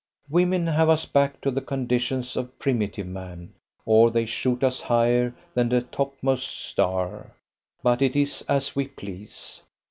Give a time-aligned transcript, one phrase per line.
[0.31, 3.53] Women have us back to the conditions of primitive man,
[3.85, 7.35] or they shoot us higher than the topmost star.
[7.83, 9.61] But it is as we please.